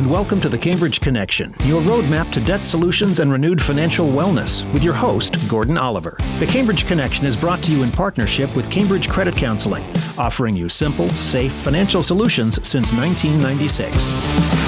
[0.00, 4.64] and welcome to the Cambridge Connection, your roadmap to debt solutions and renewed financial wellness,
[4.72, 6.16] with your host, Gordon Oliver.
[6.38, 9.84] The Cambridge Connection is brought to you in partnership with Cambridge Credit Counseling,
[10.16, 14.59] offering you simple, safe financial solutions since 1996.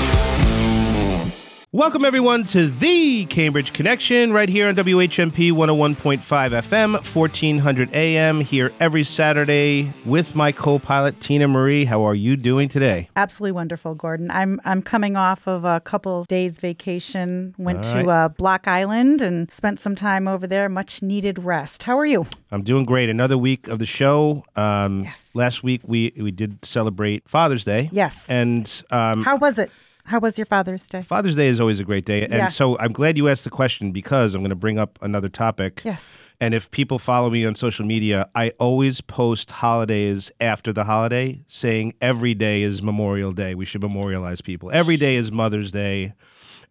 [1.75, 8.71] Welcome, everyone, to the Cambridge Connection right here on WHMP 101.5 FM, 1400 AM, here
[8.79, 11.87] every Saturday with my co pilot, Tina Marie.
[11.87, 13.09] How are you doing today?
[13.17, 14.31] Absolutely wonderful, Gordon.
[14.31, 19.51] I'm, I'm coming off of a couple days vacation, went to uh, Block Island and
[19.51, 21.85] spent some time over there, much needed rest.
[21.85, 22.27] How are you?
[22.51, 23.09] I'm doing great.
[23.09, 24.45] Another week of the show.
[24.57, 25.31] Um, yes.
[25.33, 27.89] Last week, we, we did celebrate Father's Day.
[27.93, 28.29] Yes.
[28.29, 29.71] And um, how was it?
[30.05, 31.01] How was your Father's Day?
[31.01, 32.23] Father's Day is always a great day.
[32.23, 32.49] And yeah.
[32.49, 35.81] so I'm glad you asked the question because I'm going to bring up another topic.
[35.85, 36.19] Yes.
[36.41, 41.45] And if people follow me on social media, I always post holidays after the holiday
[41.47, 43.55] saying every day is Memorial Day.
[43.55, 44.71] We should memorialize people.
[44.73, 46.15] Every day is Mother's Day.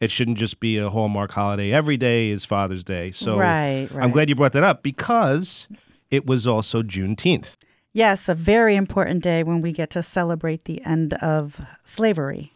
[0.02, 1.72] It shouldn't just be a Hallmark holiday.
[1.72, 3.12] Every day is Father's Day.
[3.12, 4.04] So right, right.
[4.04, 5.70] I'm glad you brought that up because
[6.10, 7.56] it was also Juneteenth.
[7.94, 12.51] Yes, a very important day when we get to celebrate the end of slavery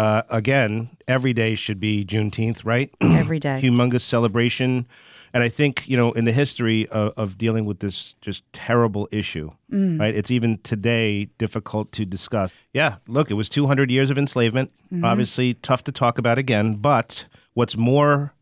[0.00, 2.90] uh, again, every day should be Juneteenth, right?
[3.02, 3.60] every day.
[3.62, 4.86] Humongous celebration.
[5.34, 9.10] And I think, you know, in the history of, of dealing with this just terrible
[9.12, 10.00] issue, mm.
[10.00, 10.14] right?
[10.14, 12.50] It's even today difficult to discuss.
[12.72, 14.72] Yeah, look, it was 200 years of enslavement.
[14.90, 15.04] Mm-hmm.
[15.04, 16.76] Obviously, tough to talk about again.
[16.76, 18.32] But what's more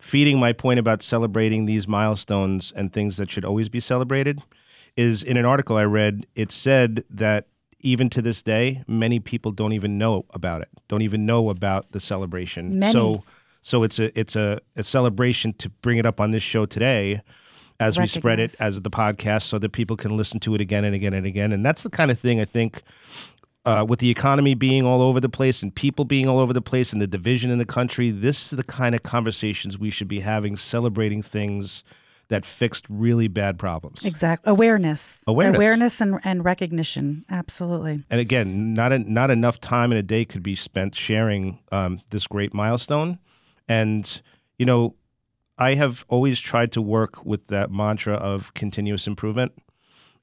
[0.00, 4.42] feeding my point about celebrating these milestones and things that should always be celebrated
[4.96, 7.48] is in an article I read, it said that
[7.80, 10.68] even to this day, many people don't even know about it.
[10.88, 12.78] Don't even know about the celebration.
[12.78, 12.92] Many.
[12.92, 13.24] So
[13.62, 17.20] so it's a it's a, a celebration to bring it up on this show today
[17.78, 18.14] as Recognize.
[18.14, 20.94] we spread it as the podcast so that people can listen to it again and
[20.94, 21.52] again and again.
[21.52, 22.82] And that's the kind of thing I think
[23.64, 26.62] uh, with the economy being all over the place and people being all over the
[26.62, 30.08] place and the division in the country, this is the kind of conversations we should
[30.08, 31.82] be having, celebrating things
[32.28, 34.04] that fixed really bad problems.
[34.04, 34.50] Exactly.
[34.50, 35.22] Awareness.
[35.26, 35.56] Awareness.
[35.56, 37.24] Awareness and, and recognition.
[37.30, 38.02] Absolutely.
[38.10, 42.00] And again, not a, not enough time in a day could be spent sharing um,
[42.10, 43.18] this great milestone.
[43.68, 44.20] And
[44.58, 44.94] you know,
[45.58, 49.52] I have always tried to work with that mantra of continuous improvement.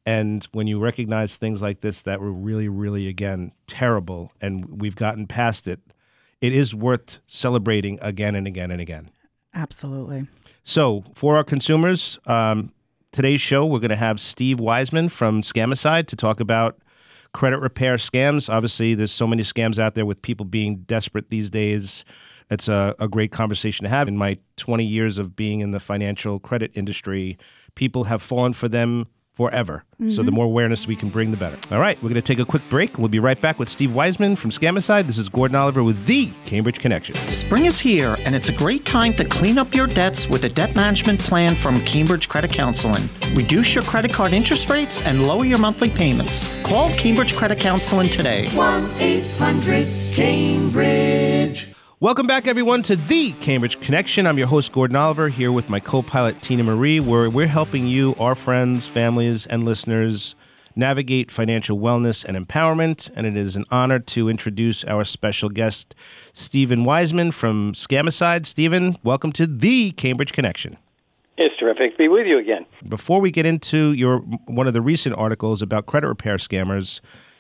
[0.06, 4.96] And when you recognize things like this that were really, really, again, terrible, and we've
[4.96, 5.80] gotten past it,
[6.42, 9.12] it is worth celebrating again and again and again.
[9.53, 10.28] Absolutely.
[10.64, 12.72] So, for our consumers, um,
[13.12, 16.80] today's show, we're going to have Steve Weisman from Scamicide to talk about
[17.34, 18.52] credit repair scams.
[18.52, 22.06] Obviously, there's so many scams out there with people being desperate these days.
[22.50, 24.08] It's a, a great conversation to have.
[24.08, 27.38] In my 20 years of being in the financial credit industry,
[27.75, 29.84] people have fallen for them forever.
[30.00, 30.12] Mm-hmm.
[30.12, 31.58] So the more awareness we can bring, the better.
[31.72, 32.98] All right, we're going to take a quick break.
[32.98, 35.08] We'll be right back with Steve Weisman from Scamicide.
[35.08, 37.16] This is Gordon Oliver with the Cambridge Connection.
[37.16, 40.50] Spring is here, and it's a great time to clean up your debts with a
[40.50, 43.10] debt management plan from Cambridge Credit Counseling.
[43.34, 46.54] Reduce your credit card interest rates and lower your monthly payments.
[46.64, 48.50] Call Cambridge Credit Counseling today.
[48.50, 51.73] 1 800 Cambridge.
[52.03, 54.28] Welcome back, everyone, to the Cambridge Connection.
[54.28, 57.88] I'm your host, Gordon Oliver, here with my co pilot, Tina Marie, where we're helping
[57.88, 60.36] you, our friends, families, and listeners
[60.75, 63.09] navigate financial wellness and empowerment.
[63.16, 65.96] And it is an honor to introduce our special guest,
[66.34, 68.47] Stephen Weisman from Scamicide.
[68.47, 70.75] Stephen, welcome to the Cambridge Connection.
[71.38, 72.66] It's terrific to be with you again.
[72.86, 77.00] Before we get into your one of the recent articles about credit repair scammers,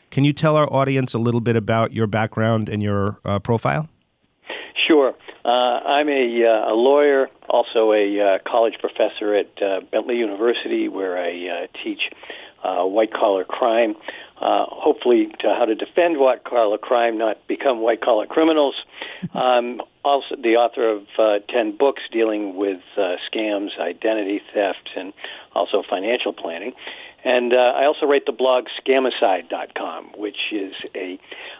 [0.09, 3.89] can you tell our audience a little bit about your background and your uh, profile?
[4.87, 5.13] Sure.
[5.45, 10.87] Uh, I'm a, uh, a lawyer, also a uh, college professor at uh, Bentley University,
[10.87, 12.01] where I uh, teach
[12.63, 13.95] uh, white collar crime.
[14.41, 18.75] Uh, hopefully, to how to defend white collar crime, not become white collar criminals.
[19.33, 25.13] Um, also, the author of uh, 10 books dealing with uh, scams, identity theft, and
[25.55, 26.73] also financial planning.
[27.23, 31.17] And uh, I also write the blog scamicide.com, which is a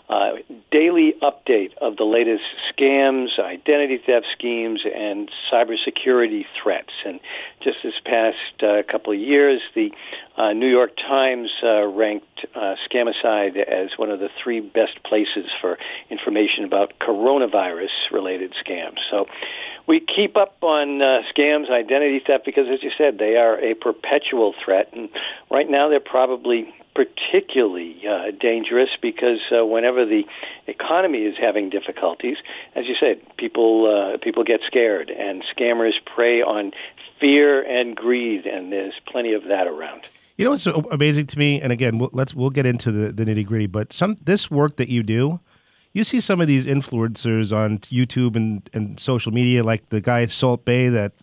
[0.09, 0.33] uh,
[0.73, 2.43] daily update of the latest
[2.73, 6.89] scams, identity theft schemes, and cybersecurity threats.
[7.05, 7.19] And
[7.63, 9.91] just this past uh, couple of years, the
[10.35, 15.45] uh, New York Times uh, ranked uh, Scamicide as one of the three best places
[15.61, 15.77] for
[16.09, 18.97] information about coronavirus related scams.
[19.11, 19.27] So
[19.87, 23.75] we keep up on uh, scams, identity theft, because as you said, they are a
[23.75, 24.89] perpetual threat.
[24.93, 25.09] And
[25.51, 30.23] right now, they're probably particularly uh, dangerous because uh, whenever the
[30.67, 32.37] economy is having difficulties,
[32.75, 36.71] as you said, people uh, people get scared, and scammers prey on
[37.19, 40.01] fear and greed, and there's plenty of that around.
[40.37, 43.23] You know what's amazing to me, and again, we'll, let's we'll get into the, the
[43.23, 45.39] nitty gritty, but some this work that you do,
[45.93, 50.25] you see some of these influencers on YouTube and, and social media, like the guy
[50.25, 51.13] Salt Bae that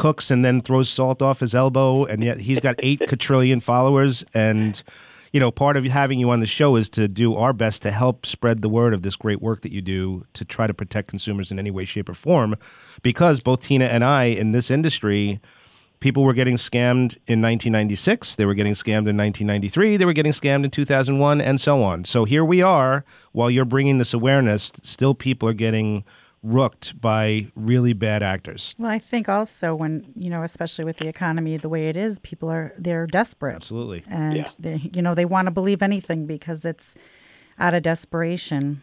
[0.00, 4.24] cooks and then throws salt off his elbow, and yet he's got eight quadrillion followers.
[4.32, 4.82] And
[5.30, 7.90] you know, part of having you on the show is to do our best to
[7.90, 11.08] help spread the word of this great work that you do to try to protect
[11.08, 12.56] consumers in any way, shape, or form.
[13.02, 15.38] Because both Tina and I in this industry,
[16.00, 20.32] people were getting scammed in 1996, they were getting scammed in 1993, they were getting
[20.32, 22.06] scammed in 2001, and so on.
[22.06, 26.04] So here we are, while you're bringing this awareness, still people are getting
[26.42, 28.74] rooked by really bad actors.
[28.78, 32.18] Well, I think also when you know, especially with the economy the way it is,
[32.20, 33.56] people are they're desperate.
[33.56, 34.44] Absolutely, and Yeah.
[34.58, 36.94] they you know they want to believe anything because it's
[37.58, 38.80] out of desperation.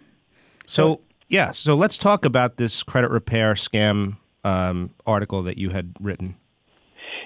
[0.67, 5.93] So yeah, so let's talk about this credit repair scam um, article that you had
[5.99, 6.35] written.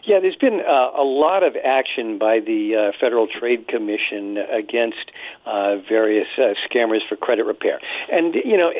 [0.03, 5.11] Yeah, there's been uh, a lot of action by the uh, Federal Trade Commission against
[5.45, 7.79] uh, various uh, scammers for credit repair.
[8.11, 8.71] And you know,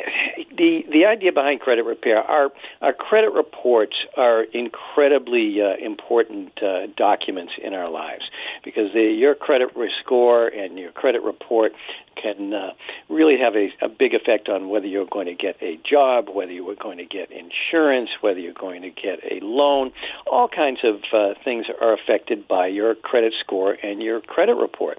[0.56, 6.86] the the idea behind credit repair are our credit reports are incredibly uh, important uh,
[6.96, 8.24] documents in our lives
[8.64, 9.70] because your credit
[10.00, 11.72] score and your credit report
[12.16, 12.70] can uh,
[13.08, 16.52] really have a, a big effect on whether you're going to get a job, whether
[16.52, 19.92] you are going to get insurance, whether you're going to get a loan.
[20.26, 24.98] All kinds of uh, things are affected by your credit score and your credit report.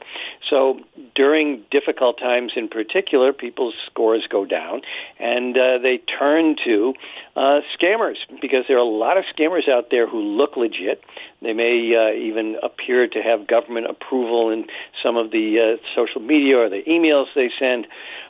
[0.49, 0.79] So
[1.15, 4.81] during difficult times in particular, people's scores go down
[5.19, 6.93] and uh, they turn to
[7.35, 11.03] uh, scammers because there are a lot of scammers out there who look legit.
[11.43, 14.65] They may uh, even appear to have government approval in
[15.03, 17.87] some of the uh, social media or the emails they send.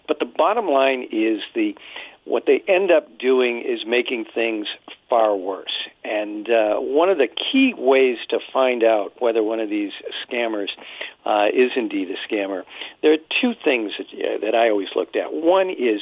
[0.08, 1.76] But the bottom line is the
[2.26, 4.68] what they end up doing is making things
[5.10, 5.74] far worse.
[6.06, 9.92] And uh, one of the key ways to find out whether one of these
[10.26, 10.70] scammers
[11.26, 12.64] uh, is indeed a scammer,
[13.02, 15.34] there are two things that, uh, that I always looked at.
[15.34, 16.02] One is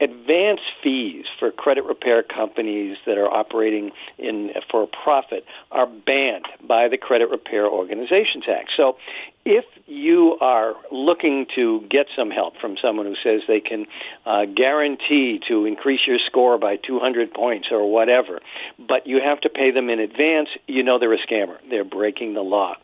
[0.00, 6.88] advance fees for credit repair companies that are operating in for profit are banned by
[6.88, 8.70] the Credit Repair Organizations Act.
[8.76, 8.96] So
[9.44, 13.86] if you are looking to get some help from someone who says they can
[14.26, 18.40] uh, guarantee to increase your score by 200 points or whatever,
[18.78, 21.56] but you have to pay them in advance, you know they're a scammer.
[21.70, 22.74] They're breaking the law.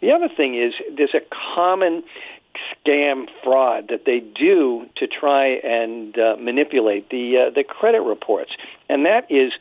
[0.00, 1.22] The other thing is there's a
[1.54, 2.02] common
[2.74, 8.52] scam fraud that they do to try and uh, manipulate the uh, the credit reports,
[8.88, 9.52] and that is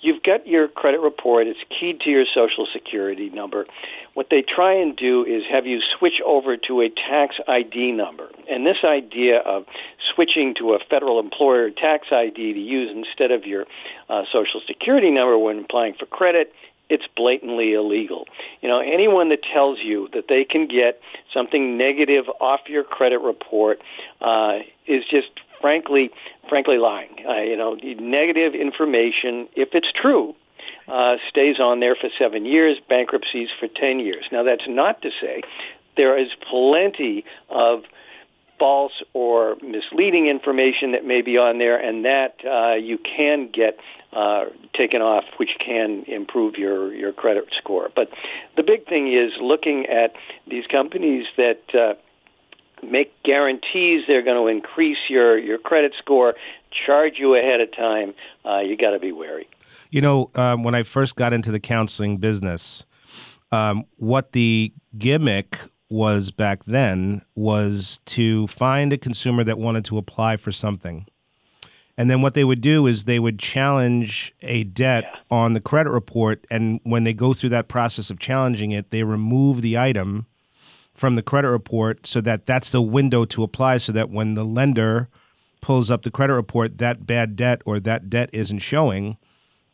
[0.00, 1.46] you've got your credit report.
[1.46, 3.66] It's keyed to your social security number.
[4.14, 8.28] What they try and do is have you switch over to a tax ID number.
[8.50, 9.66] And this idea of
[10.14, 13.66] switching to a federal employer tax ID to use instead of your
[14.08, 16.52] uh, social security number when applying for credit
[16.90, 18.26] it's blatantly illegal.
[18.60, 21.00] You know, anyone that tells you that they can get
[21.32, 23.78] something negative off your credit report
[24.20, 26.10] uh, is just frankly,
[26.48, 27.14] frankly lying.
[27.26, 30.34] Uh, you know, negative information, if it's true,
[30.88, 34.24] uh, stays on there for seven years, bankruptcies for ten years.
[34.32, 35.42] Now, that's not to say
[35.96, 37.84] there is plenty of
[38.60, 43.78] false or misleading information that may be on there, and that uh, you can get
[44.12, 44.44] uh,
[44.76, 47.88] taken off, which can improve your, your credit score.
[47.96, 48.10] But
[48.56, 50.12] the big thing is looking at
[50.48, 51.94] these companies that uh,
[52.86, 56.34] make guarantees they're going to increase your, your credit score,
[56.86, 58.14] charge you ahead of time.
[58.44, 59.48] Uh, you got to be wary.
[59.90, 62.84] You know, um, when I first got into the counseling business,
[63.52, 65.58] um, what the gimmick
[65.90, 71.06] was back then was to find a consumer that wanted to apply for something.
[71.98, 75.18] And then what they would do is they would challenge a debt Yeah.
[75.36, 76.46] on the credit report.
[76.50, 80.26] And when they go through that process of challenging it, they remove the item
[80.94, 84.44] from the credit report so that that's the window to apply so that when the
[84.44, 85.08] lender
[85.60, 89.18] pulls up the credit report, that bad debt or that debt isn't showing.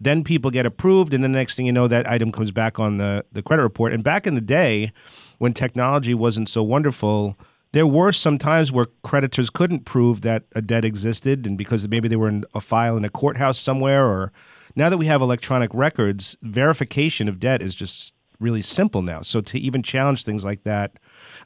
[0.00, 2.99] Then people get approved, and the next thing you know, that item comes back on
[2.99, 3.93] the, the credit report.
[3.93, 4.93] And back in the day,
[5.38, 7.38] when technology wasn't so wonderful,
[7.73, 12.09] there were some times where creditors couldn't prove that a debt existed, and because maybe
[12.09, 14.33] they were in a file in a courthouse somewhere, or
[14.75, 19.23] now that we have electronic records, verification of debt is just really simple now.
[19.23, 20.93] So to even challenge things like that,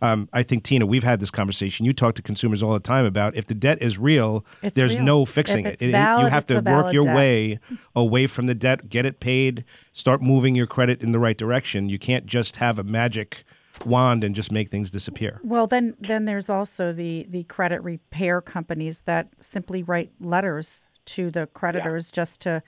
[0.02, 1.86] um, I think Tina, we've had this conversation.
[1.86, 4.94] You talk to consumers all the time about if the debt is real, It's there's
[4.96, 5.04] real.
[5.04, 5.72] no fixing If it.
[5.74, 7.16] it's It- it- valid, you have it's to work your debt.
[7.16, 7.58] way
[7.94, 11.88] away from the debt, get it paid, start moving your credit in the right direction.
[11.88, 13.44] You can't just have a magic
[13.86, 15.40] wand and just make things disappear.
[15.42, 21.30] Well, then then there's also the the credit repair companies that simply write letters to
[21.30, 22.62] the creditors just to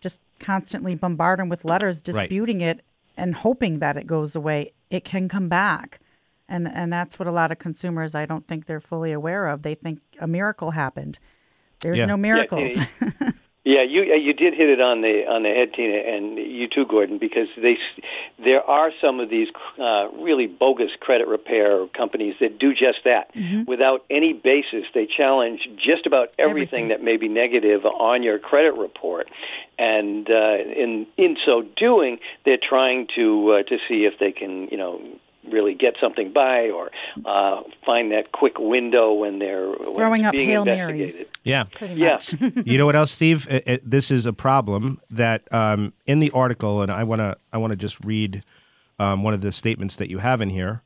[0.00, 2.80] just constantly bombard them with letters disputing it
[3.18, 4.70] and hoping that it goes away.
[4.88, 6.00] It can come back.
[6.48, 9.60] And and that's what a lot of consumers I don't think they're fully aware of.
[9.62, 11.18] They think a miracle happened.
[11.80, 12.06] There's Yeah.
[12.06, 12.70] no miracles.
[12.74, 13.30] Yeah,
[13.68, 16.66] Yeah, you uh, you did hit it on the on the head, Tina, and you
[16.68, 18.04] too, Gordon, because they s-
[18.42, 19.48] there are some of these
[19.78, 23.28] uh, really bogus credit repair companies that do just that
[23.66, 24.84] without any basis.
[24.94, 26.88] They challenge just about everything, Everything.
[26.88, 29.28] that may be negative on your credit report,
[29.78, 34.68] and uh, in in so doing, they're trying to uh, to see if they can
[34.68, 34.98] you know
[35.52, 36.90] really get something by or
[37.24, 40.64] uh, find that quick window when they're Throwing it's up being Hail.
[40.64, 41.28] Marys.
[41.44, 41.64] Yeah.
[41.64, 42.18] Pretty Yeah.
[42.64, 43.46] you know what else, Steve?
[43.50, 47.36] It, it- this is a problem that um, in the article, and I want to
[47.52, 48.42] I want to just read
[48.98, 50.82] um, one of the statements that you have in here.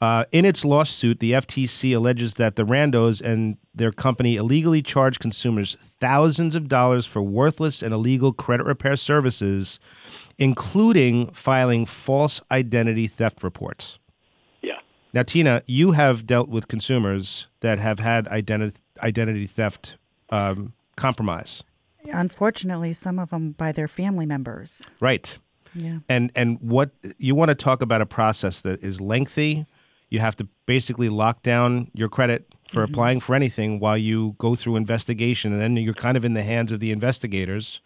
[0.00, 5.18] Uh, in its lawsuit, the FTC alleges that the Randos and their company illegally charged
[5.20, 9.78] consumers thousands of dollars for worthless and illegal credit repair services,
[10.36, 13.98] including filing false identity theft reports.
[15.14, 19.96] Now, Tina, you have dealt with consumers that have had identity identity theft
[20.30, 21.62] um, compromise,
[22.12, 24.86] Unfortunately, some of them by their family members.
[25.00, 25.38] right?
[25.74, 25.98] Yeah.
[26.08, 29.66] And and what you want to talk about a process that is lengthy.
[30.10, 34.54] You have to basically lock down your credit for applying for anything while you go
[34.54, 37.80] through investigation, and then you're kind of in the hands of the investigators,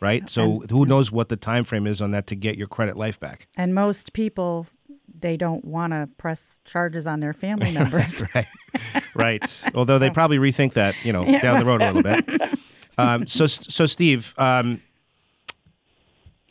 [0.00, 0.28] right?
[0.30, 3.20] So who knows what the time frame is on that to get your credit life
[3.20, 3.48] back?
[3.56, 4.66] And most people,
[5.12, 8.22] they don't want to press charges on their family members.
[8.34, 8.46] right,
[9.14, 9.64] right.
[9.74, 12.58] Although they probably rethink that, you know, down the road a little bit.
[12.96, 14.80] Um, so, so Steve, um,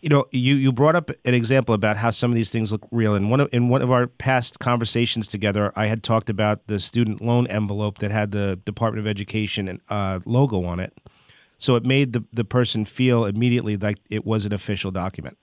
[0.01, 2.85] you know, you, you brought up an example about how some of these things look
[2.91, 3.15] real.
[3.15, 6.79] And one of, in one of our past conversations together, I had talked about the
[6.81, 10.93] student loan envelope that had the Department of Education and uh, logo on it.
[11.57, 15.37] So it made the, the person feel immediately like it was an official document.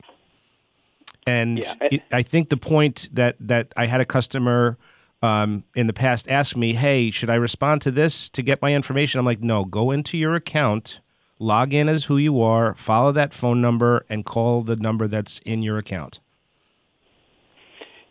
[1.31, 4.77] And Yeah, I- it, I think the point that that I had a customer
[5.23, 8.73] um, in the past ask me, "Hey, should I respond to this to get my
[8.75, 11.01] information?" I'm like, "No, go into your account,
[11.39, 15.39] log in as who you are, follow that phone number, and call the number that's
[15.41, 16.21] in your account."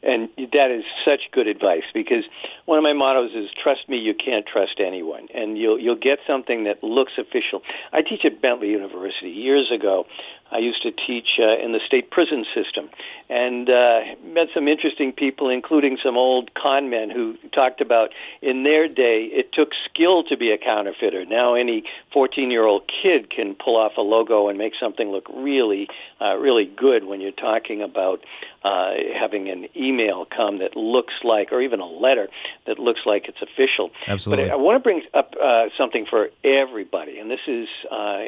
[0.02, 2.24] And that is such good advice because
[2.70, 5.28] one of my mottos is trust me, you can't trust anyone.
[5.34, 7.64] And you'll you'll get something that looks official.
[7.92, 9.32] I teach at Bentley University.
[9.32, 10.06] Years ago,
[10.52, 12.90] I used to teach uh, in the state prison system
[13.28, 18.10] and uh, met some interesting people, including some old con men who talked about
[18.42, 21.26] in their day it took skill to be a counterfeiter.
[21.26, 21.84] Now any
[22.14, 25.88] 14 year old kid can pull off a logo and make something look really,
[26.22, 28.24] uh, really good when you're talking about
[28.64, 32.28] uh, having an email come that looks like, or even a letter
[32.70, 33.92] that looks like it's official.
[34.08, 34.46] Absolutely.
[34.46, 38.20] But I, I want to bring up uh, something for everybody, and this is uh,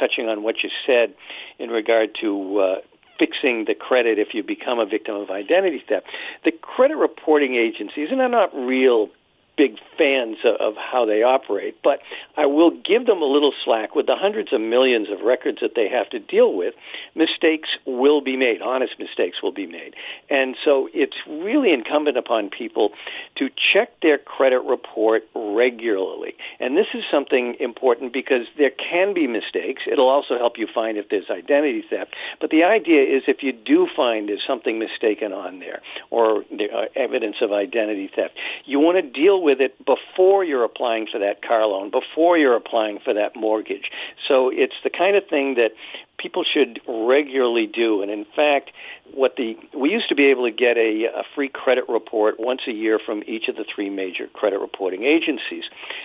[0.00, 1.14] touching on what you said
[1.58, 2.58] in regard to.
[2.58, 2.74] Uh,
[3.20, 6.06] Fixing the credit if you become a victim of identity theft.
[6.46, 9.10] The credit reporting agencies, and I'm not real
[9.60, 12.00] big fans of, of how they operate, but
[12.34, 15.74] I will give them a little slack with the hundreds of millions of records that
[15.76, 16.72] they have to deal with.
[17.14, 19.92] Mistakes will be made, honest mistakes will be made.
[20.30, 22.92] And so it's really incumbent upon people
[23.36, 26.34] to check their credit report regularly.
[26.58, 29.82] And this is something important because there can be mistakes.
[29.90, 32.14] It'll also help you find if there's identity theft.
[32.40, 36.38] But the idea is if you do find there's something mistaken on there or are
[36.38, 38.32] uh, evidence of identity theft,
[38.64, 42.56] you want to deal with it before you're applying for that car loan, before you're
[42.56, 43.90] applying for that mortgage.
[44.28, 45.72] So it's the kind of thing that
[46.20, 48.02] people should regularly do.
[48.02, 48.70] And in fact,
[49.14, 52.62] what the we used to be able to get a, a free credit report once
[52.68, 55.64] a year from each of the three major credit reporting agencies.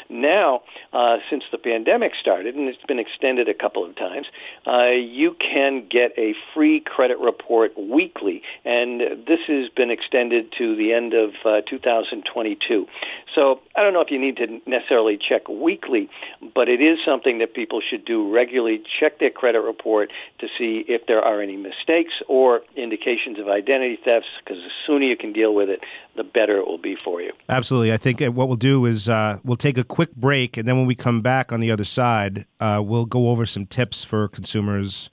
[0.09, 0.61] Now,
[0.93, 4.27] uh, since the pandemic started, and it's been extended a couple of times,
[4.65, 10.75] uh, you can get a free credit report weekly, and this has been extended to
[10.75, 12.87] the end of uh, 2022.
[13.33, 16.09] So I don't know if you need to necessarily check weekly,
[16.53, 18.81] but it is something that people should do regularly.
[18.99, 20.04] Check their credit report
[20.39, 25.05] to see if there are any mistakes or indications of identity thefts, because the sooner
[25.05, 25.79] you can deal with it,
[26.15, 27.31] the better it will be for you.
[27.49, 27.91] Absolutely.
[27.91, 30.77] I think uh, what we'll do is uh, we'll take a quick break, and then
[30.77, 34.27] when we come back on the other side, uh, we'll go over some tips for
[34.27, 35.09] consumers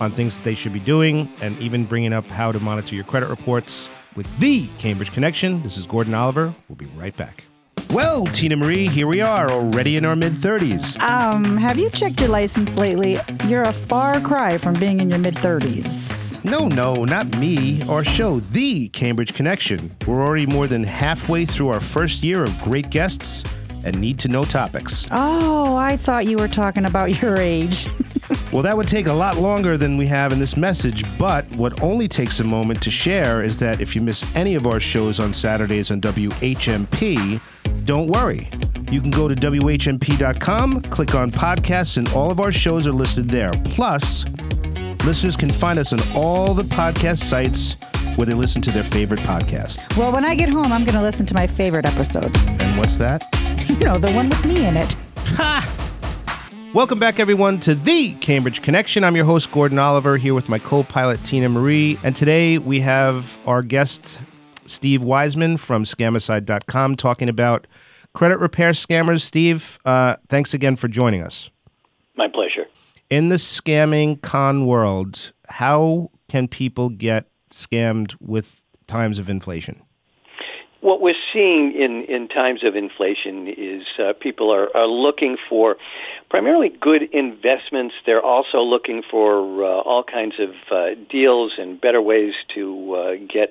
[0.00, 3.04] on things that they should be doing, and even bringing up how to monitor your
[3.04, 5.62] credit reports with the Cambridge Connection.
[5.62, 6.54] This is Gordon Oliver.
[6.68, 7.44] We'll be right back.
[7.94, 11.00] Well, Tina Marie, here we are, already in our mid 30s.
[11.00, 13.18] Um, have you checked your license lately?
[13.46, 16.44] You're a far cry from being in your mid 30s.
[16.44, 17.82] No, no, not me.
[17.88, 19.94] Our show, The Cambridge Connection.
[20.08, 23.44] We're already more than halfway through our first year of great guests
[23.84, 25.06] and need to know topics.
[25.12, 27.86] Oh, I thought you were talking about your age.
[28.52, 31.82] Well, that would take a lot longer than we have in this message, but what
[31.82, 35.18] only takes a moment to share is that if you miss any of our shows
[35.18, 37.40] on Saturdays on WHMP,
[37.84, 38.48] don't worry.
[38.90, 43.28] You can go to WHMP.com, click on podcasts, and all of our shows are listed
[43.28, 43.50] there.
[43.64, 44.24] Plus,
[45.04, 47.76] listeners can find us on all the podcast sites
[48.16, 49.96] where they listen to their favorite podcast.
[49.96, 52.36] Well, when I get home, I'm going to listen to my favorite episode.
[52.60, 53.24] And what's that?
[53.68, 54.94] you know, the one with me in it.
[55.16, 55.80] Ha!
[56.72, 59.04] Welcome back, everyone, to the Cambridge Connection.
[59.04, 61.98] I'm your host, Gordon Oliver, here with my co pilot, Tina Marie.
[62.02, 64.18] And today we have our guest,
[64.74, 67.66] Steve Weisman from Scamicide.com, talking about
[68.12, 69.22] credit repair scammers.
[69.22, 71.50] Steve, uh, thanks again for joining us.
[72.16, 72.66] My pleasure.
[73.10, 79.82] In the scamming con world, how can people get scammed with times of inflation?
[80.80, 85.76] What we're seeing in, in times of inflation is uh, people are, are looking for
[86.28, 87.94] primarily good investments.
[88.04, 93.12] They're also looking for uh, all kinds of uh, deals and better ways to uh,
[93.32, 93.50] get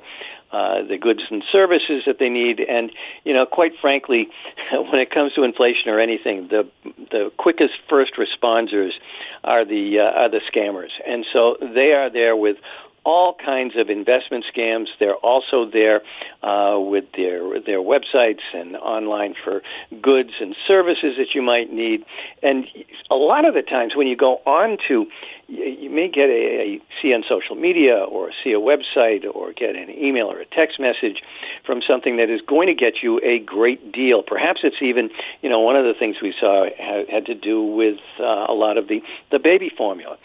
[0.54, 2.60] uh, the goods and services that they need.
[2.60, 2.92] And
[3.24, 4.30] you know, quite frankly,
[4.72, 6.70] when it comes to inflation or anything, the
[7.12, 8.92] the quickest first responders
[9.44, 12.58] are the uh, are the scammers, and so they are there with
[13.06, 14.88] all kinds of investment scams.
[15.00, 16.02] They're also there
[16.42, 19.62] uh, with their their websites and online for
[20.02, 22.06] goods and services that you might need.
[22.42, 22.66] And
[23.12, 25.06] a lot of the times when you go on to,
[25.48, 29.76] you may get a, a see on social media or see a website or get
[29.76, 31.22] an email or a text message
[31.66, 34.24] from something that is going to get you a great deal.
[34.24, 35.10] Perhaps it's even,
[35.42, 38.54] you know, one of the things we saw had, had to do with uh, a
[38.54, 40.18] lot of the the baby formula.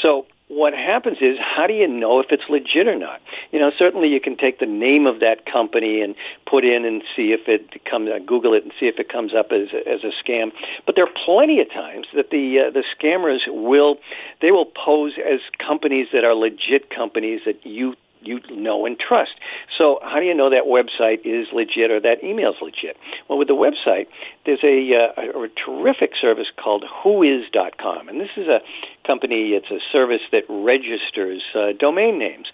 [0.00, 3.20] So what happens is how do you know if it's legit or not?
[3.52, 6.14] You know certainly you can take the name of that company and
[6.46, 9.34] put in and see if it comes uh, google it and see if it comes
[9.34, 10.52] up as as a scam.
[10.84, 13.96] But there are plenty of times that the uh, the scammers will
[14.42, 19.32] they will pose as companies that are legit companies that you you know and trust.
[19.76, 22.96] So, how do you know that website is legit or that email is legit?
[23.28, 24.06] Well, with the website,
[24.44, 28.60] there's a, uh, a terrific service called Whois.com, and this is a
[29.06, 29.50] company.
[29.50, 32.46] It's a service that registers uh, domain names.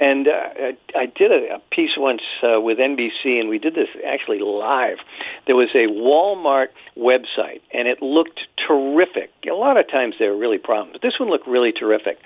[0.00, 3.74] And uh, I, I did a, a piece once uh, with NBC, and we did
[3.74, 4.98] this actually live.
[5.46, 9.30] There was a Walmart website, and it looked terrific.
[9.50, 12.18] A lot of times there are really problems, but this one looked really terrific.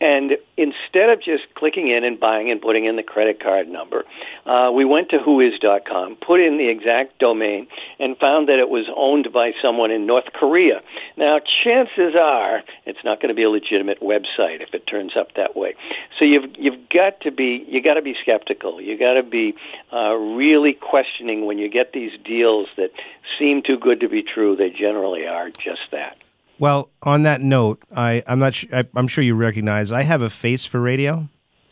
[0.00, 4.04] And instead of just clicking in and buying and putting in the credit card number,
[4.46, 7.66] uh, we went to whois.com, put in the exact domain,
[7.98, 10.80] and found that it was owned by someone in North Korea.
[11.16, 15.34] Now, chances are it's not going to be a legitimate website if it turns up
[15.34, 15.74] that way.
[16.18, 18.80] So you've you've got to be you got to be skeptical.
[18.80, 19.54] You got to be
[19.92, 22.90] uh, really questioning when you get these deals that
[23.38, 24.54] seem too good to be true.
[24.54, 26.16] They generally are just that.
[26.60, 28.52] Well, on that note, I, I'm not.
[28.52, 31.28] Sh- I, I'm sure you recognize I have a face for radio,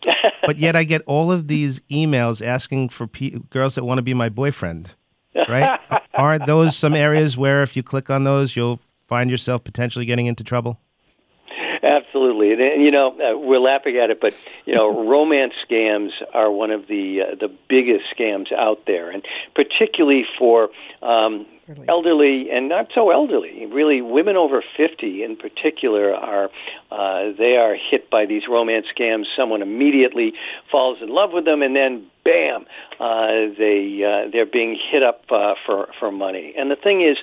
[0.46, 4.02] but yet I get all of these emails asking for pe- girls that want to
[4.02, 4.94] be my boyfriend.
[5.48, 5.80] Right?
[6.14, 10.26] Aren't those some areas where if you click on those, you'll find yourself potentially getting
[10.26, 10.80] into trouble?
[11.80, 16.10] Absolutely, and, and you know uh, we're laughing at it, but you know romance scams
[16.34, 20.70] are one of the uh, the biggest scams out there, and particularly for
[21.02, 21.46] um,
[21.88, 23.66] elderly and not so elderly.
[23.66, 26.50] Really, women over fifty in particular are
[26.90, 29.24] uh, they are hit by these romance scams.
[29.36, 30.32] Someone immediately
[30.70, 32.64] falls in love with them, and then bam,
[33.00, 36.54] uh, they uh, they're being hit up uh, for for money.
[36.58, 37.16] And the thing is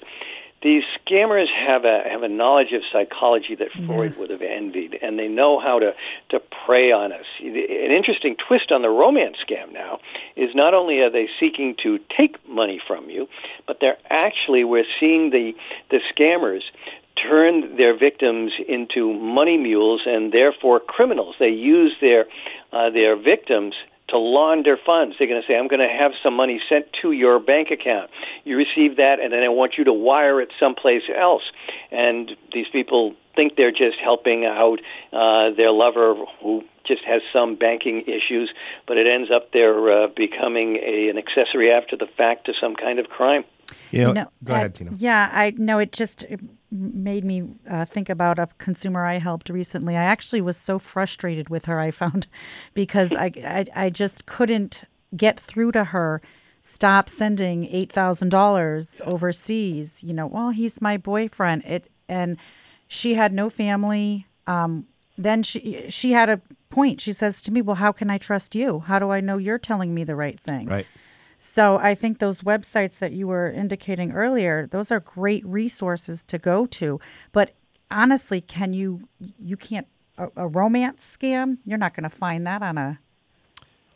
[0.66, 4.18] these scammers have a have a knowledge of psychology that Freud yes.
[4.18, 5.94] would have envied, and they know how to
[6.30, 7.26] to prey on us.
[7.40, 10.00] An interesting twist on the romance scam now
[10.36, 13.30] is not only are they seeking to take money from you,
[13.68, 15.54] but they're actually we're seeing the
[15.92, 16.64] the scammers
[17.16, 21.36] turn their victims into money mules and therefore criminals.
[21.40, 22.26] They use their
[22.74, 23.76] uh, their victims
[24.10, 25.16] to launder funds.
[25.18, 28.10] They're going to say, I'm going to have some money sent to your bank account.
[28.44, 31.44] You receive that, and then I want you to wire it someplace else.
[31.92, 34.80] And these people think they're just helping out
[35.12, 38.52] uh, their lover who just has some banking issues,
[38.88, 42.76] but it ends up they're uh, becoming a, an accessory after the fact to some
[42.76, 43.44] kind of crime.
[43.92, 44.92] You know, no, go ahead, Tina.
[44.98, 46.26] Yeah, I know it just
[46.72, 49.96] made me uh, think about a consumer I helped recently.
[49.96, 52.28] I actually was so frustrated with her, I found,
[52.74, 54.84] because I, I, I just couldn't
[55.16, 56.22] get through to her.
[56.62, 60.04] Stop sending eight thousand dollars overseas.
[60.04, 61.64] You know, well, he's my boyfriend.
[61.64, 62.38] It and
[62.88, 64.26] she had no family.
[64.48, 67.02] Um, then she she had a point.
[67.02, 68.80] She says to me, "Well, how can I trust you?
[68.80, 70.88] How do I know you're telling me the right thing?" Right.
[71.38, 76.38] So I think those websites that you were indicating earlier, those are great resources to
[76.38, 77.00] go to.
[77.32, 77.56] But
[77.92, 79.08] honestly, can you
[79.40, 81.58] you can't a, a romance scam?
[81.66, 83.00] You're not going to find that on a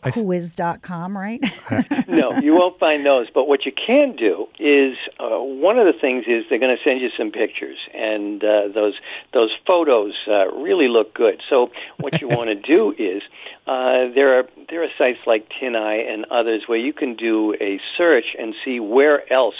[0.03, 1.41] whois.com, right?
[2.07, 3.27] no, you won't find those.
[3.33, 6.83] But what you can do is uh, one of the things is they're going to
[6.83, 8.95] send you some pictures, and uh, those
[9.33, 11.41] those photos uh, really look good.
[11.49, 13.21] So what you want to do is
[13.67, 17.79] uh, there are there are sites like TinEye and others where you can do a
[17.97, 19.55] search and see where else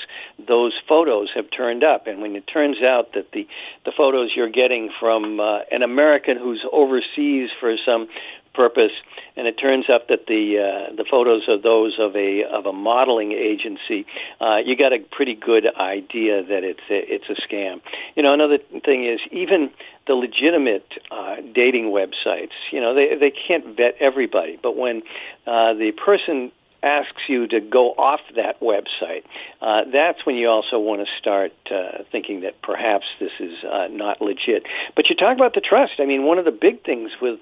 [0.47, 2.08] those photos have turned up.
[2.08, 3.47] And when it turns out that the
[3.86, 8.08] the photos you're getting from uh, an American who's overseas for some
[8.54, 8.92] purpose,
[9.36, 12.74] and it turns up that the uh, the photos are those of a of a
[12.74, 14.06] modeling agency.
[14.42, 17.82] Uh, you got a pretty good idea that it's a, it's a scam.
[18.16, 19.70] You know, another thing is even
[20.08, 22.58] the legitimate uh, dating websites.
[22.72, 25.04] You know, they they can't vet everybody, but when
[25.48, 29.24] uh, the person asks you to go off that website,
[29.62, 33.88] uh, that's when you also want to start uh, thinking that perhaps this is uh,
[33.92, 34.64] not legit.
[34.96, 35.94] But you talk about the trust.
[36.00, 37.40] I mean, one of the big things with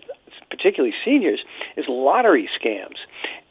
[0.49, 1.39] particularly seniors,
[1.75, 2.97] is lottery scams.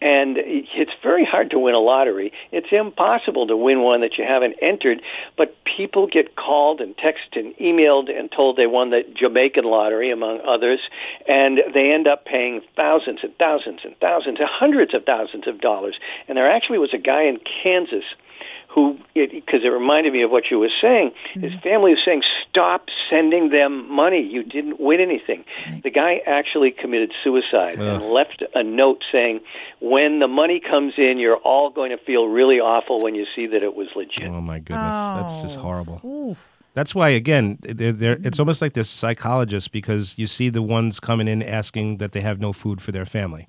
[0.00, 2.30] And it's very hard to win a lottery.
[2.52, 5.00] It's impossible to win one that you haven't entered,
[5.38, 10.10] but people get called and texted and emailed and told they won the Jamaican lottery,
[10.10, 10.80] among others,
[11.26, 15.60] and they end up paying thousands and thousands and thousands and hundreds of thousands of
[15.60, 15.98] dollars.
[16.28, 18.04] And there actually was a guy in Kansas
[18.76, 21.40] who, because it, it, reminded me of what you were saying, mm-hmm.
[21.40, 24.20] his family was saying, stop sending them money.
[24.20, 25.46] You didn't win anything.
[25.66, 25.82] Right.
[25.82, 27.80] The guy actually committed suicide Ugh.
[27.80, 29.40] and left a note saying,
[29.80, 33.46] when the money comes in, you're all going to feel really awful when you see
[33.46, 34.28] that it was legit.
[34.28, 34.94] Oh, my goodness.
[34.94, 35.16] Oh.
[35.20, 35.62] That's just oh.
[35.62, 36.00] horrible.
[36.04, 36.62] Oof.
[36.74, 41.00] That's why, again, they're, they're, it's almost like they're psychologists because you see the ones
[41.00, 43.48] coming in asking that they have no food for their family,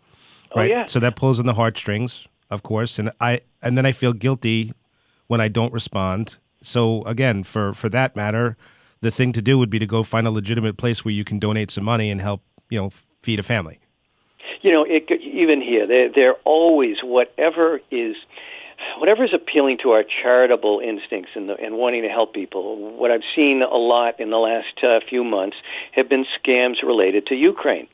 [0.54, 0.72] oh, right?
[0.72, 0.86] Oh, yeah.
[0.86, 4.72] So that pulls on the heartstrings, of course, and I and then I feel guilty
[5.28, 6.38] when I don't respond.
[6.62, 8.58] So again, for for that matter,
[9.02, 11.40] the thing to do would be to go find a legitimate place where you can
[11.40, 13.80] donate some money and help, you know, feed a family.
[14.62, 18.16] You know, it, even here, they're, they're always whatever is
[19.00, 22.98] whatever is appealing to our charitable instincts and, and wanting to help people.
[22.98, 25.58] What I've seen a lot in the last uh, few months
[25.94, 27.88] have been scams related to Ukraine.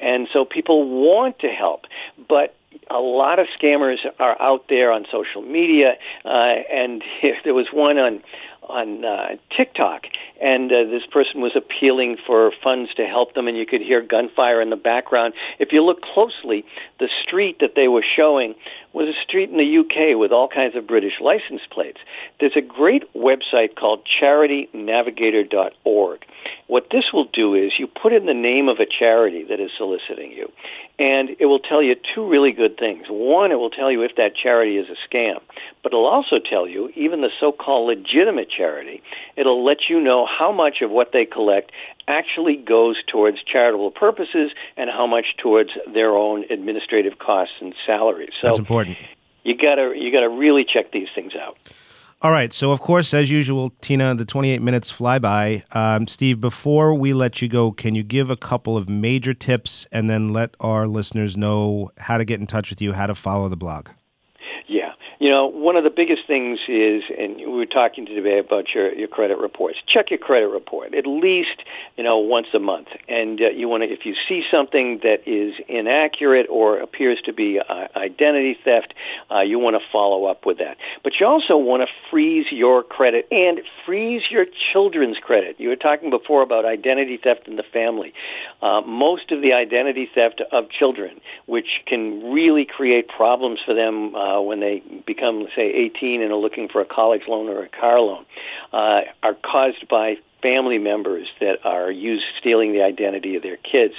[0.00, 1.82] And so people want to help,
[2.28, 2.54] but
[2.90, 7.02] a lot of scammers are out there on social media, uh, and
[7.44, 8.22] there was one on
[8.68, 10.04] on uh, TikTok,
[10.40, 14.02] and uh, this person was appealing for funds to help them, and you could hear
[14.02, 15.34] gunfire in the background.
[15.58, 16.64] If you look closely,
[17.00, 18.54] the street that they were showing
[18.92, 21.98] was a street in the UK with all kinds of British license plates.
[22.40, 26.24] There's a great website called charitynavigator.org.
[26.66, 29.70] What this will do is you put in the name of a charity that is
[29.76, 30.50] soliciting you,
[30.98, 33.06] and it will tell you two really good things.
[33.08, 35.40] One, it will tell you if that charity is a scam,
[35.82, 39.02] but it'll also tell you, even the so called legitimate charity,
[39.36, 41.70] it'll let you know how much of what they collect
[42.08, 48.32] actually goes towards charitable purposes and how much towards their own administrative costs and salaries.
[48.40, 48.98] So That's important.
[49.44, 51.56] You gotta you gotta really check these things out.
[52.20, 52.52] All right.
[52.52, 55.62] So, of course, as usual, Tina, the 28 minutes fly by.
[55.70, 59.86] Um, Steve, before we let you go, can you give a couple of major tips
[59.92, 63.14] and then let our listeners know how to get in touch with you, how to
[63.14, 63.90] follow the blog?
[65.28, 68.90] You know, one of the biggest things is, and we were talking today about your,
[68.94, 69.76] your credit reports.
[69.86, 71.64] Check your credit report at least,
[71.98, 72.88] you know, once a month.
[73.10, 77.34] And uh, you want to, if you see something that is inaccurate or appears to
[77.34, 78.94] be uh, identity theft,
[79.30, 80.78] uh, you want to follow up with that.
[81.04, 85.56] But you also want to freeze your credit and freeze your children's credit.
[85.58, 88.14] You were talking before about identity theft in the family.
[88.62, 94.14] Uh, most of the identity theft of children, which can really create problems for them
[94.14, 95.17] uh, when they become,
[95.54, 98.24] say, 18 and are looking for a college loan or a car loan,
[98.72, 103.94] uh, are caused by family members that are used stealing the identity of their kids.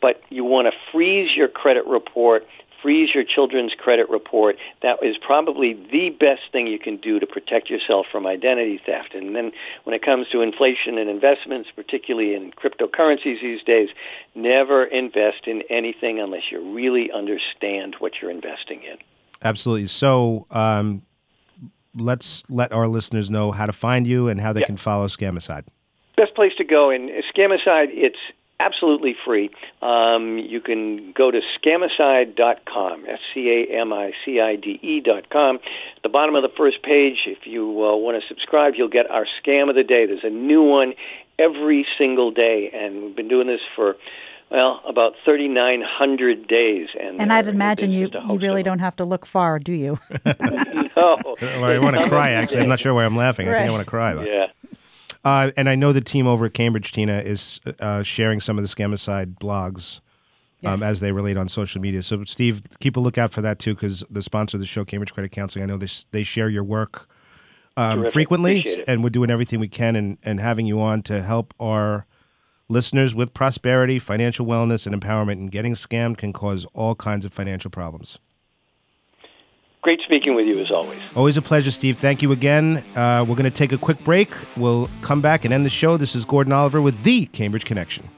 [0.00, 2.46] But you want to freeze your credit report
[2.82, 4.56] freeze your children's credit report.
[4.82, 9.14] That is probably the best thing you can do to protect yourself from identity theft.
[9.14, 9.52] And then
[9.84, 13.88] when it comes to inflation and investments, particularly in cryptocurrencies these days,
[14.34, 18.98] never invest in anything unless you really understand what you're investing in.
[19.44, 19.86] Absolutely.
[19.86, 21.02] So um,
[21.94, 25.64] let's let our listeners know how to find you and how they can follow Scamicide.
[26.16, 26.90] Best place to go.
[26.90, 28.18] And Scamicide, it's
[28.60, 29.50] absolutely free.
[29.80, 35.56] Um, you can go to scamicide.com, S-C-A-M-I-C-I-D-E dot com.
[35.56, 39.10] At the bottom of the first page, if you uh, want to subscribe, you'll get
[39.10, 40.06] our scam of the day.
[40.06, 40.94] There's a new one
[41.38, 43.96] every single day, and we've been doing this for
[44.52, 46.88] well, about 3,900 days.
[47.00, 49.98] And, and I'd imagine you, you really don't have to look far, do you?
[50.26, 51.18] no.
[51.40, 52.60] well, I want to cry, actually.
[52.60, 53.46] I'm not sure why I'm laughing.
[53.46, 53.56] Right.
[53.56, 54.14] I think I want to cry.
[54.14, 54.26] But.
[54.26, 54.46] Yeah.
[55.24, 58.62] Uh, and I know the team over at Cambridge, Tina, is uh, sharing some of
[58.62, 60.00] the Scamicide blogs
[60.64, 60.82] um, Yes.
[60.82, 62.02] as they relate on social media.
[62.02, 65.14] So, Steve, keep a lookout for that too, because the sponsor of the show, Cambridge
[65.14, 67.08] Credit Counseling, I know they they share your work
[67.76, 71.54] um, frequently, and we're doing everything we can and, and having you on to help
[71.58, 72.06] our
[72.68, 75.32] listeners with prosperity, financial wellness, and empowerment.
[75.32, 78.18] And getting scammed can cause all kinds of financial problems.
[79.82, 81.00] Great speaking with you as always.
[81.16, 81.98] Always a pleasure, Steve.
[81.98, 82.84] Thank you again.
[82.94, 84.30] Uh, we're going to take a quick break.
[84.56, 85.96] We'll come back and end the show.
[85.96, 88.08] This is Gordon Oliver with the Cambridge Connection.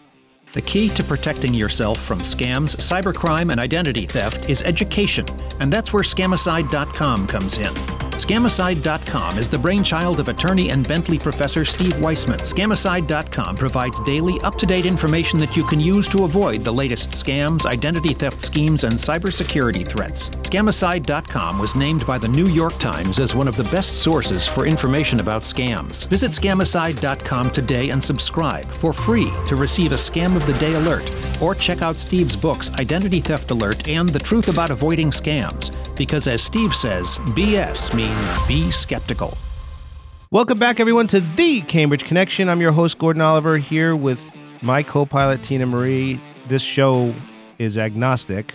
[0.52, 5.24] The key to protecting yourself from scams, cybercrime, and identity theft is education,
[5.59, 8.03] and that's where Scamicide.com comes in.
[8.14, 12.38] Scamicide.com is the brainchild of attorney and Bentley professor Steve Weisman.
[12.38, 17.11] Scamicide.com provides daily, up to date information that you can use to avoid the latest
[17.11, 20.31] scams, identity theft schemes, and cybersecurity threats.
[20.31, 24.64] Scamicide.com was named by the New York Times as one of the best sources for
[24.64, 26.07] information about scams.
[26.07, 31.05] Visit Scamicide.com today and subscribe for free to receive a Scam of the Day alert,
[31.42, 35.74] or check out Steve's books Identity Theft Alert and The Truth About Avoiding Scams.
[35.96, 39.37] Because as Steve says, BS means be skeptical.
[40.30, 42.48] Welcome back, everyone, to the Cambridge Connection.
[42.48, 46.18] I'm your host, Gordon Oliver, here with my co pilot, Tina Marie.
[46.48, 47.14] This show
[47.59, 48.52] is agnostic,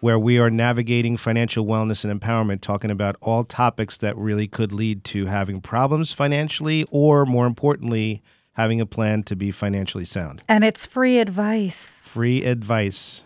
[0.00, 4.72] where we are navigating financial wellness and empowerment, talking about all topics that really could
[4.72, 8.22] lead to having problems financially, or more importantly,
[8.52, 10.42] having a plan to be financially sound.
[10.48, 12.04] And it's free advice.
[12.06, 13.22] Free advice.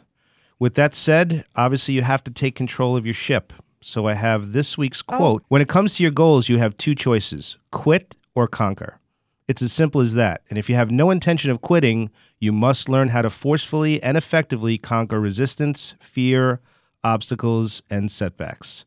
[0.64, 3.52] With that said, obviously you have to take control of your ship.
[3.82, 5.14] So I have this week's oh.
[5.14, 5.44] quote.
[5.48, 8.98] When it comes to your goals, you have two choices quit or conquer.
[9.46, 10.40] It's as simple as that.
[10.48, 14.16] And if you have no intention of quitting, you must learn how to forcefully and
[14.16, 16.62] effectively conquer resistance, fear,
[17.04, 18.86] obstacles, and setbacks.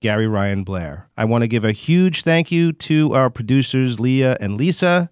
[0.00, 1.10] Gary Ryan Blair.
[1.14, 5.10] I want to give a huge thank you to our producers, Leah and Lisa.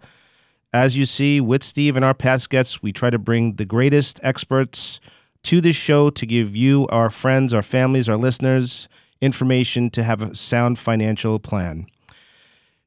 [0.73, 4.19] As you see, with Steve and our past guests, we try to bring the greatest
[4.23, 4.99] experts
[5.47, 8.89] to this show to give you, our friends, our families, our listeners,
[9.21, 11.87] information to have a sound financial plan.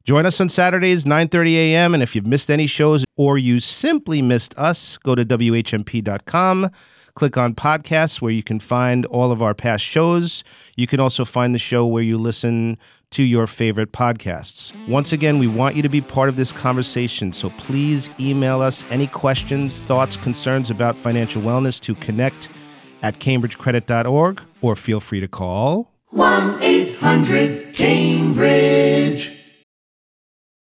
[0.03, 1.93] Join us on Saturdays, 9:30 a.m.
[1.93, 6.69] And if you've missed any shows or you simply missed us, go to whmp.com,
[7.13, 10.43] click on podcasts where you can find all of our past shows.
[10.75, 12.77] You can also find the show where you listen
[13.11, 14.73] to your favorite podcasts.
[14.87, 18.83] Once again, we want you to be part of this conversation, so please email us
[18.91, 22.49] any questions, thoughts, concerns about financial wellness to connect
[23.01, 29.38] at cambridgecredit.org or feel free to call 1 800 Cambridge.